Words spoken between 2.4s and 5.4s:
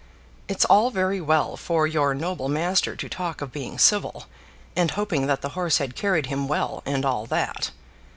master to talk of being civil, and hoping